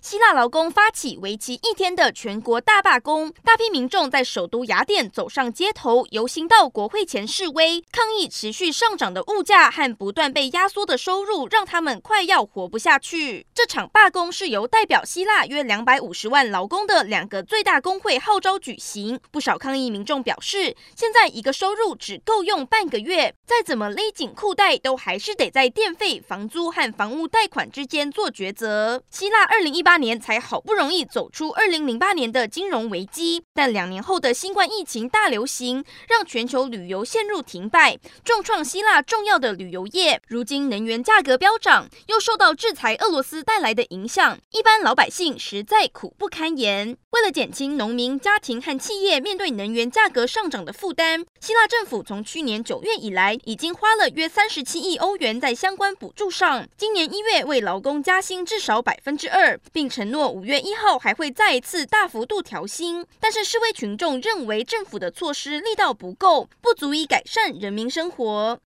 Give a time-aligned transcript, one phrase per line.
[0.00, 13.46] 希腊劳工发起为期一天的全国大罢工，大批民众在首都雅典走上街头，游行到国会前示威，抗议持续上涨的物价和不断被压缩的收入，让他们快要活不下去。
[13.52, 19.18] 这场罢工是由代表希腊约两百五十万劳工的两个最大工会号召举行。
[19.30, 29.02] 不少抗议民众表示，现在一个收入只够用半个月，再怎么勒紧裤带，都还是得在电费、房租和房屋贷款之间做抉择。
[29.10, 40.20] 希腊二零一八年才好不容易走出二零零八年的金融危机，但两年后的新冠疫情大流行让全球旅游陷入停摆，重创希腊重要的旅游业。
[40.28, 46.94] 如今能源价格飙涨，又受到制裁俄罗斯带来的影响，一般老百姓实在苦不堪言。
[47.12, 56.68] 为了减轻农民、家庭和企业面对能源价格上涨的负担，希腊政府从去年九月以来，已经花了约三十七亿欧元在相关补助上。
[56.76, 63.06] 今年一月为劳工加薪至少百分之二，并承诺五月一号还会再一次大幅度调薪。
[63.20, 68.56] 但是示威群众认为政府的措施力道不够，不足以改善人民生活。